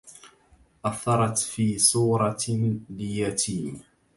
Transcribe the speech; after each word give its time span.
أثرت 0.85 1.37
في 1.37 1.79
صورة 1.79 2.39
ليتيم 2.89 3.79